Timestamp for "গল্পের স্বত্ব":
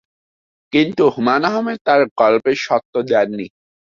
2.19-2.93